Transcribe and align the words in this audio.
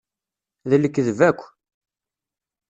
D 0.69 0.71
lekdeb 0.81 1.19
akk. 1.29 1.41